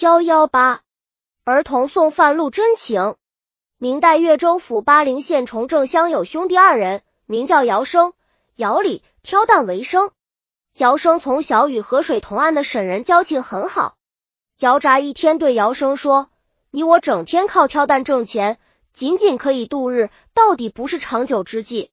[0.00, 0.82] 幺幺八
[1.42, 3.16] 儿童送饭录真情。
[3.78, 8.12] 明代越州府巴陵县崇正乡有兄弟二人，名叫姚生、
[8.54, 10.12] 姚礼，挑担为生。
[10.76, 13.96] 姚生从小与河水同岸的沈人交情很好。
[14.60, 16.30] 姚札一天对姚生说
[16.70, 18.60] ：“你我整天靠挑担挣钱，
[18.92, 21.90] 仅仅可以度日，到底不是长久之计。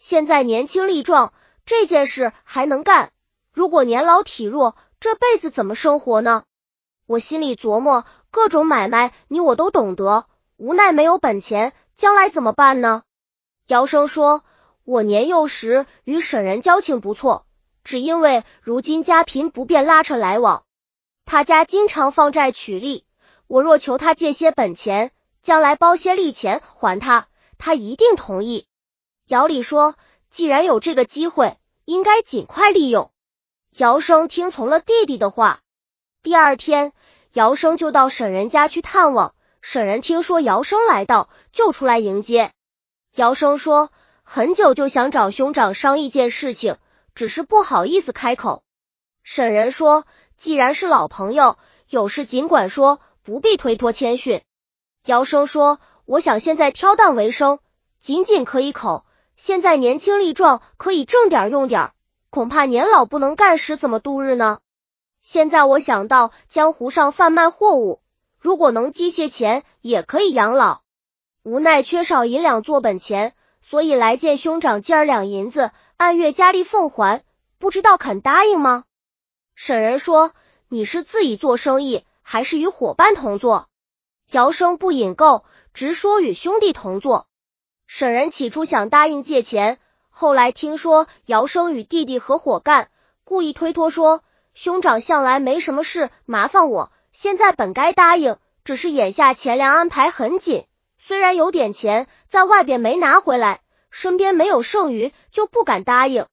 [0.00, 1.32] 现在年轻力壮，
[1.64, 3.10] 这件事还能干；
[3.52, 6.42] 如果年老体弱，这辈子怎么生活呢？”
[7.06, 10.26] 我心里琢磨，各种买卖你我都懂得，
[10.56, 13.04] 无奈没有本钱，将来怎么办呢？
[13.68, 14.42] 姚生说
[14.82, 17.46] ：“我年幼时与沈人交情不错，
[17.84, 20.64] 只因为如今家贫不便拉扯来往，
[21.24, 23.04] 他家经常放债取利，
[23.46, 28.66] 我若求他借些本钱，将来包些利钱还他，他一定同意。”
[29.28, 29.94] 姚礼说
[30.28, 33.12] ：“既然有这个机会，应该尽快利用。”
[33.78, 35.60] 姚生听从了弟弟的话。
[36.26, 36.92] 第二天，
[37.34, 39.32] 姚生就到沈人家去探望。
[39.62, 42.50] 沈人听说姚生来到，就出来迎接。
[43.14, 43.92] 姚生说
[44.26, 46.78] ：“很久就想找兄长商议件事情，
[47.14, 48.64] 只是不好意思开口。”
[49.22, 50.04] 沈人说
[50.36, 54.42] ：“既然是老朋友，有事尽管说，不必推脱谦逊。”
[55.06, 57.60] 姚生说：“我想现在挑担为生，
[58.00, 59.04] 仅仅可以口；
[59.36, 61.92] 现在年轻力壮，可以挣点用点，
[62.30, 64.58] 恐怕年老不能干时，怎么度日呢？”
[65.28, 68.00] 现在我想到江湖上贩卖货物，
[68.38, 70.82] 如果能积些钱，也可以养老。
[71.42, 77.24] 无奈缺少银两做本钱，所以来见兄长借二两银子，按月加利奉还。
[77.58, 78.84] 不知道肯答应吗？
[79.56, 80.30] 沈人说
[80.70, 83.66] ：“你是自己做生意，还是与伙伴同做？”
[84.30, 87.26] 姚生不引购，直说与兄弟同做。
[87.88, 92.90] 沈人起初想答应借钱，后来听说姚生与弟弟合伙干，
[93.24, 94.22] 故意推脱说。
[94.56, 100.64] 兄长向来没什么事麻烦我，现在本该答应，只是眼下钱粮安排很紧，
[100.98, 106.24] 虽然有点钱在外边没拿回来，身边没有剩余，就不敢答应。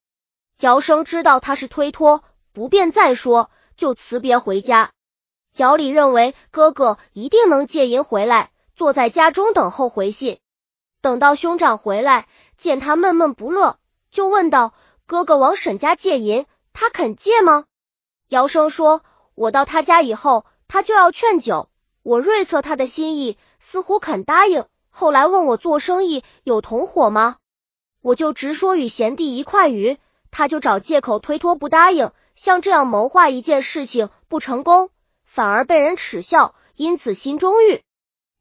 [0.62, 4.92] 姚生知道他是推脱，不便再说，就辞别回家。
[5.58, 10.40] 姚礼认为哥哥一定能借银回来，坐在家中等候回信。
[11.02, 13.78] 等到兄长回来，见他闷闷不乐，
[14.12, 14.74] 就问道
[15.06, 17.66] ：“哥哥往沈家借银，他肯借吗？”
[18.34, 19.04] 姚生说
[19.36, 21.70] ：“我到他家以后，他就要劝酒。
[22.02, 24.66] 我瑞测他的心意，似乎肯答应。
[24.90, 27.36] 后来问我做生意有同伙吗？
[28.02, 30.00] 我就直说与贤弟一块鱼，
[30.32, 32.10] 他就找借口推脱不答应。
[32.34, 34.90] 像这样谋划一件事情不成功，
[35.24, 37.84] 反而被人耻笑，因此心中郁。”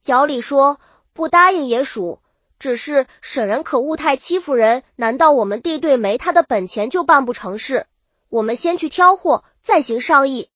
[0.07, 0.81] 姚礼说
[1.13, 2.21] ：“不答应也属，
[2.59, 4.85] 只是沈人可恶太欺负人。
[4.97, 7.87] 难道我们地对没他的本钱就办不成事？
[8.31, 10.51] 我们先去挑货。”再行商议。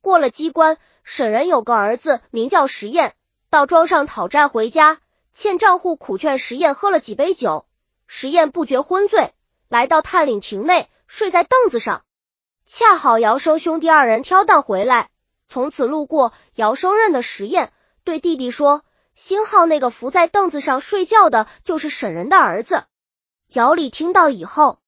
[0.00, 3.12] 过了机关，沈人有个儿子名叫石彦，
[3.50, 4.98] 到庄上讨债回家，
[5.32, 7.66] 欠账户苦劝石彦喝了几杯酒，
[8.06, 9.32] 石彦不觉昏醉，
[9.68, 12.04] 来到探岭亭内，睡在凳子上。
[12.66, 15.10] 恰好姚生兄弟二人挑担回来，
[15.48, 17.72] 从此路过，姚生认得石彦，
[18.04, 22.84] 对弟弟说：“星号那个伏在凳子上睡觉的，就是沈人的儿子。”
[23.52, 24.78] 姚礼听到以后，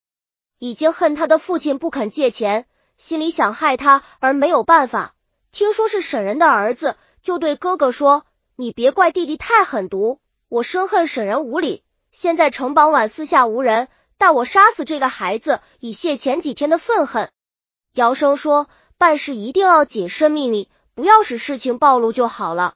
[0.59, 2.67] 已经恨他的父亲不肯借钱。
[2.99, 5.15] 心里想害他，而没有办法。
[5.53, 8.25] 听说是沈人的儿子，就对哥哥说
[8.57, 11.83] ：“你别怪弟弟太狠毒，我深恨沈人无礼。
[12.13, 17.31] 现在城傍晚四下无人，待我杀死这个孩子，以泄前几天的愤恨。”
[17.93, 18.69] 姚生说
[18.99, 22.75] ：“办事一定要谨慎秘密，不要使事情暴露就好了。”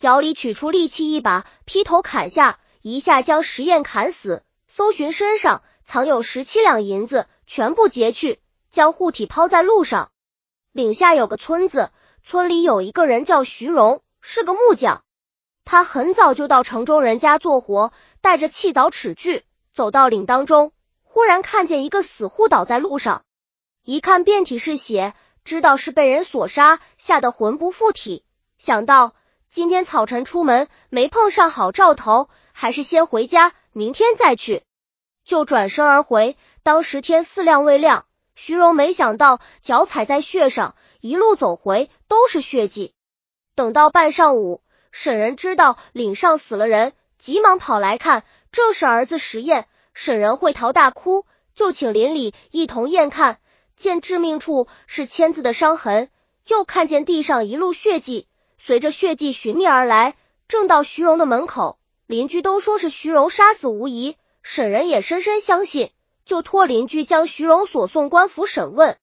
[0.00, 4.44] 姚礼取出利器一把，劈头砍下，一下将石燕砍死。
[4.68, 8.38] 搜寻身上藏有十七两银子，全部劫去。
[8.78, 10.12] 将护体抛在路上，
[10.70, 11.90] 岭下有个村子，
[12.22, 15.02] 村里有一个人叫徐荣，是个木匠。
[15.64, 19.42] 他很早就到城中人家做活，带着气凿尺锯，
[19.74, 20.70] 走到岭当中，
[21.02, 23.24] 忽然看见一个死户倒在路上，
[23.82, 25.12] 一看遍体是血，
[25.42, 28.22] 知道是被人所杀，吓得魂不附体。
[28.58, 29.16] 想到
[29.50, 34.62] 今天早晨出门没碰上好兆头，还是先回家，明天再去，
[35.24, 36.36] 就转身而回。
[36.62, 38.04] 当时天四亮未亮。
[38.40, 42.94] 徐荣没想到脚踩在血上，一路走回都是血迹。
[43.56, 44.62] 等到半上午，
[44.92, 49.66] 沈人知道岭上死了人，急忙跑来看，正是儿子石燕。
[49.92, 51.26] 沈人会逃大哭，
[51.56, 53.40] 就请邻里一同验看，
[53.74, 56.08] 见致命处是签字的伤痕，
[56.46, 60.14] 又看见地上一路血迹，随着血迹寻觅而来，
[60.46, 61.76] 正到徐荣的门口。
[62.06, 65.90] 邻居都说是徐荣杀死无疑，沈人也深深相信。
[66.28, 68.98] 就托邻居将徐荣所送官府审问，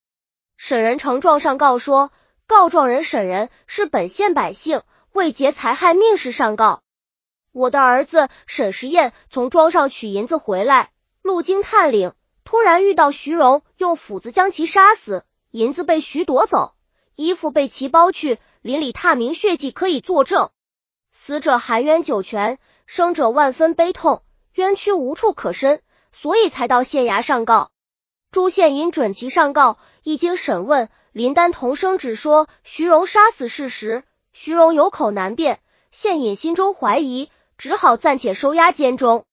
[0.56, 2.12] 沈仁呈状上告说，
[2.46, 6.84] 告状人沈仁是本县百姓，为劫财害命事上告。
[7.50, 12.12] 我的儿子沈时彦从庄上取银子回来，路经探岭，
[12.44, 16.76] 突然遇到徐荣，用斧子将其杀死，银子被徐夺走，
[17.16, 20.50] 衣服被其剥去，邻里踏明血迹可以作证。
[21.10, 24.22] 死者含冤九泉，生者万分悲痛，
[24.54, 25.82] 冤屈无处可伸，
[26.18, 27.70] 所以才到县衙上告。
[28.30, 34.02] 朱县尹准其上告，一经审问，林丹同声只说徐荣杀死事实，
[34.32, 35.60] 徐荣有口难辩，
[35.90, 39.24] 县尹心中怀疑，只好暂且收押监中。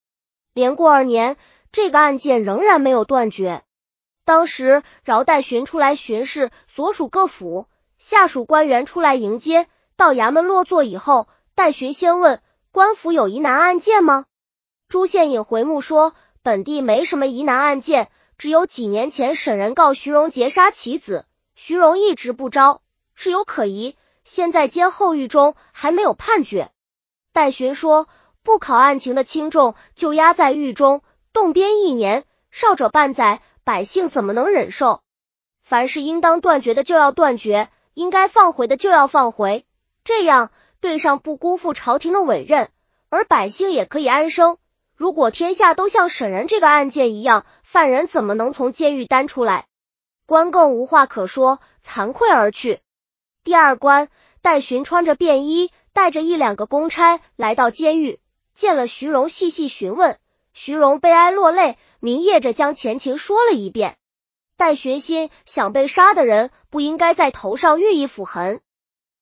[0.54, 1.38] 连过二年，
[1.72, 3.64] 这个案件仍然没有断绝。
[4.26, 11.30] 当时饶代巡出来巡视，所属各府下属官员出来迎接，到衙门落座以后。
[11.56, 12.42] 代巡先问
[12.72, 14.26] 官府有疑难案件吗？
[14.90, 21.26] 朱县尹回目说，本地没什么疑难案件，只有几年前沈仁告徐荣劫杀其子，
[21.56, 22.82] 徐荣一直不招，
[23.16, 23.96] 是有可疑。
[24.26, 26.70] 现在监候狱中，还没有判决。
[27.32, 28.10] 戴巡说，
[28.44, 31.02] 不考案情的轻重，就押在狱中
[31.32, 35.02] 动鞭一年，少者半载，百姓怎么能忍受？
[35.62, 39.66] 凡是应当断绝的就要断绝，应该放回的就要放回，
[40.04, 40.52] 这样。
[40.82, 42.70] 对上不辜负朝廷的委任，
[43.08, 44.58] 而百姓也可以安生。
[45.04, 49.68] 如果天下都像沈人这个案件一样，犯人怎么能从监狱单出来？
[50.26, 52.80] 官更无话可说，惭愧而去。
[53.44, 54.08] 第二关，
[54.42, 58.22] 戴巡穿着便衣，带着一两个公差来到监狱，
[58.54, 60.18] 见了徐荣，细细询问。
[60.54, 63.98] 徐荣悲哀落泪，明夜着将前情说了一遍。
[64.56, 68.62] 戴巡心想，被杀的人不应该在头上寓意斧痕。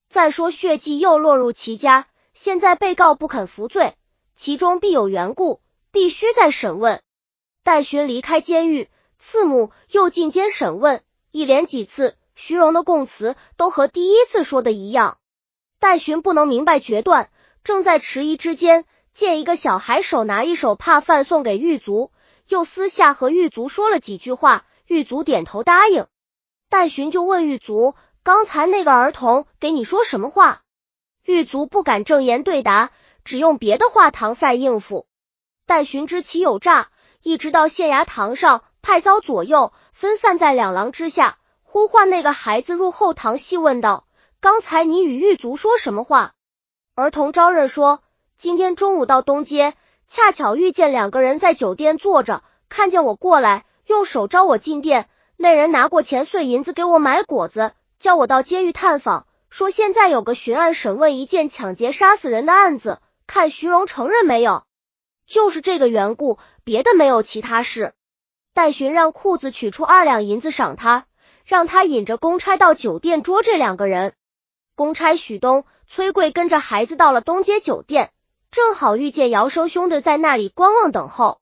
[0.10, 2.06] 再说血迹又落入其家，
[2.36, 3.96] 现在被告不肯服罪，
[4.36, 5.60] 其中必有缘故，
[5.92, 7.02] 必须再审问。
[7.64, 11.02] 待寻离开监狱，次母又进监审问，
[11.32, 15.18] 一连几次，徐荣的供词都和第一次说的一样。
[15.80, 17.30] 戴寻不能明白决断，
[17.64, 22.12] 正在迟疑之间，见一个小孩手拿一手帕饭送给狱卒，
[22.48, 26.08] 又私下和狱卒说了几句话，狱卒点头答应。
[26.70, 27.96] 戴寻就问狱卒。
[28.24, 30.62] 刚才那个儿童给你说什么话？
[31.26, 32.92] 狱卒不敢正言对答，
[33.24, 35.08] 只用别的话搪塞应付。
[35.72, 36.90] 待寻知其有诈，
[37.24, 44.06] 一直到县衙堂上，派遭左右分散在两廊之下，呼唤那个孩子入后堂，细问道
[44.42, 46.34] ：“刚才你与狱卒说什么话？”
[46.94, 48.02] 儿童招认说
[48.36, 49.74] ：“今天中午到东街，
[50.10, 55.08] 恰巧遇见两个人在酒店坐着，看见我过来，用手招我进店。
[55.38, 64.64] 那人拿过钱碎银子给我买果子。”叫我到监狱探访，说现在有个巡案审问一件抢劫杀死人的案子，看徐荣承认没有。
[65.32, 67.94] 就是这个缘故，别的没有其他事。
[68.54, 71.06] 戴巡让裤子取出二两银子赏他，
[71.46, 74.12] 让他引着公差到酒店捉这两个人。
[74.76, 78.12] 公差许东、崔贵跟着孩子到了东街酒店，
[78.52, 81.40] 正好遇见姚生兄弟在那里观望等候。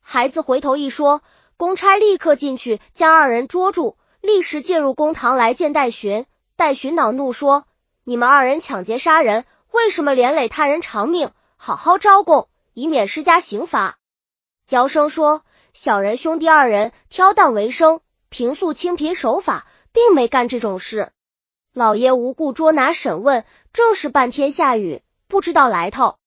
[0.00, 1.20] 孩子回头一说，
[1.56, 3.96] 公差立刻进去将二人捉住。
[4.20, 7.64] 立时进入公堂来见戴巡，戴巡恼怒说
[8.04, 11.32] ：“你们二人抢劫杀人，为什么连累他人偿命？
[11.56, 13.96] 好好招供，以免施加刑罚。”
[14.68, 21.12] 姚生说：“小人兄弟二人挑担为生，平素清贫守法，并没干这种事。
[21.72, 26.18] 老爷无故捉拿审问，正是半天下雨，不知道来头。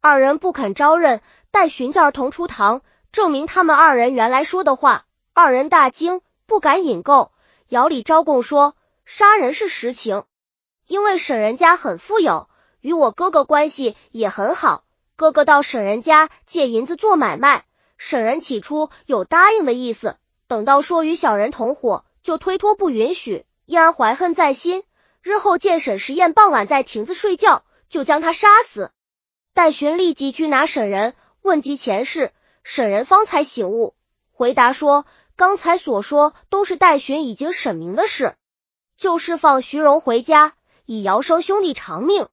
[0.00, 5.04] 二人不肯招认，待寻叫儿童出堂，证明他们二人原来说的话。
[5.32, 7.32] 二人大惊，不敢引购。”
[7.68, 8.74] 姚里招供说，
[9.04, 10.24] 杀人是实情，
[10.86, 12.48] 因为沈人家很富有，
[12.80, 14.84] 与我哥哥关系也很好。
[15.18, 17.64] 哥哥到沈人家借银子做买卖，
[17.96, 24.84] 沈人起初有答应的意思，等到说与小人同伙，就推脱不允许，因而怀恨在心。
[25.20, 28.92] 日后见沈时宴傍晚在亭子睡觉，就将他杀死。
[29.54, 32.30] 戴巡立即拘拿沈人，问及前事，
[32.62, 33.96] 沈人方才醒悟，
[34.30, 35.04] 回答说。
[35.34, 38.36] 刚才所说都是戴巡已经审明的事，
[38.96, 40.52] 就释放徐荣回家，
[40.84, 42.28] 以姚生兄弟偿命。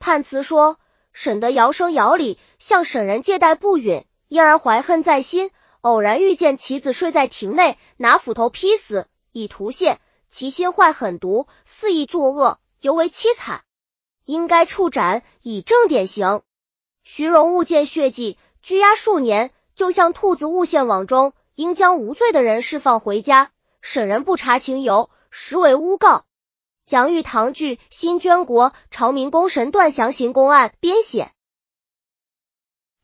[0.00, 0.78] 判词说，
[1.18, 13.62] 沈得姚生姚礼向沈人借贷不允，因而怀恨在心，偶然遇见其子睡在亭内，拿斧头劈死，以图泄，其心坏狠毒，肆意作恶，尤为凄惨，
[14.26, 16.42] 应该处斩，以正典刑。
[17.02, 21.32] 徐荣误见血迹，拘押数年，就像兔子误陷网中。
[21.54, 23.50] 应将无罪的人释放回家。
[23.80, 26.26] 沈人不查情由，实为诬告。
[26.88, 31.32] 杨玉堂剧《新捐国朝明宫神断详行公案》编写。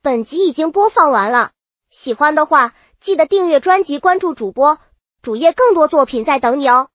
[0.03, 1.51] 本集已经播放完了，
[1.91, 4.79] 喜欢的话记得订阅专辑，关注主播
[5.21, 6.91] 主页，更多作品在等你哦。